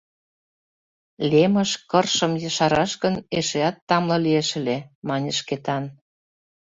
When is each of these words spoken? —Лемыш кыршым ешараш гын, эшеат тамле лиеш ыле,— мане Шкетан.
—Лемыш 1.29 1.71
кыршым 1.91 2.33
ешараш 2.49 2.91
гын, 3.03 3.15
эшеат 3.37 3.75
тамле 3.87 4.17
лиеш 4.25 4.49
ыле,— 4.59 4.77
мане 5.07 5.31
Шкетан. 5.39 5.83